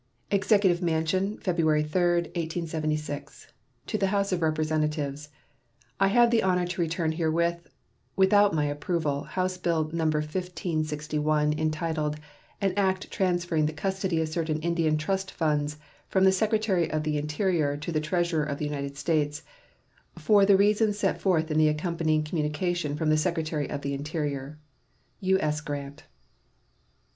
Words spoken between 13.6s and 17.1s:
the custody of certain Indian trust funds from the Secretary of